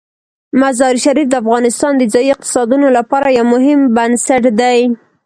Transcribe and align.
مزارشریف 0.61 1.27
د 1.29 1.33
افغانستان 1.43 1.93
د 1.97 2.03
ځایي 2.13 2.29
اقتصادونو 2.35 2.87
لپاره 2.97 3.27
یو 3.37 3.45
مهم 3.53 3.79
بنسټ 3.95 4.43
دی. 4.59 4.79